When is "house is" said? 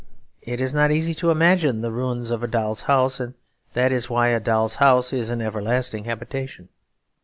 4.77-5.29